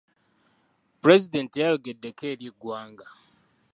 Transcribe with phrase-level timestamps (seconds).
[0.99, 3.07] Pulezidenti teyayogeddeko eri ggwanga.